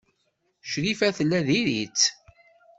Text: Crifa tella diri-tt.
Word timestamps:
Crifa 0.69 1.07
tella 1.17 1.39
diri-tt. 1.47 2.01